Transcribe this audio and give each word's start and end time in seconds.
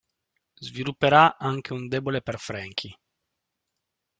Svilupperà 0.55 1.37
anche 1.37 1.73
un 1.73 1.87
debole 1.87 2.23
per 2.23 2.39
Franky. 2.39 2.91